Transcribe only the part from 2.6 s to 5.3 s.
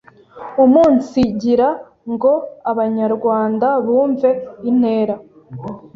Abanyarwanda bumve intera